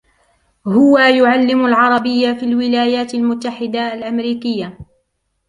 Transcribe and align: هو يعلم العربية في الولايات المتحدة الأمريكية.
هو 0.67 0.97
يعلم 0.97 1.65
العربية 1.65 2.33
في 2.33 2.45
الولايات 2.45 3.13
المتحدة 3.13 3.93
الأمريكية. 3.93 4.77